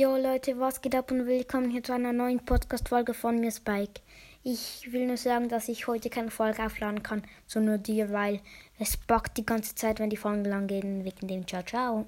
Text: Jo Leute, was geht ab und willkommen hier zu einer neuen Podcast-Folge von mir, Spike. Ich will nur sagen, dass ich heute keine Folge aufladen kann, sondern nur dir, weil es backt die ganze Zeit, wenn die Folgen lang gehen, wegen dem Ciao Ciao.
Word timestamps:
Jo 0.00 0.16
Leute, 0.16 0.60
was 0.60 0.80
geht 0.80 0.94
ab 0.94 1.10
und 1.10 1.26
willkommen 1.26 1.70
hier 1.70 1.82
zu 1.82 1.92
einer 1.92 2.12
neuen 2.12 2.38
Podcast-Folge 2.38 3.14
von 3.14 3.40
mir, 3.40 3.50
Spike. 3.50 4.00
Ich 4.44 4.92
will 4.92 5.08
nur 5.08 5.16
sagen, 5.16 5.48
dass 5.48 5.68
ich 5.68 5.88
heute 5.88 6.08
keine 6.08 6.30
Folge 6.30 6.64
aufladen 6.64 7.02
kann, 7.02 7.24
sondern 7.48 7.74
nur 7.74 7.78
dir, 7.78 8.12
weil 8.12 8.38
es 8.78 8.96
backt 8.96 9.36
die 9.38 9.44
ganze 9.44 9.74
Zeit, 9.74 9.98
wenn 9.98 10.08
die 10.08 10.16
Folgen 10.16 10.44
lang 10.44 10.68
gehen, 10.68 11.04
wegen 11.04 11.26
dem 11.26 11.48
Ciao 11.48 11.64
Ciao. 11.64 12.06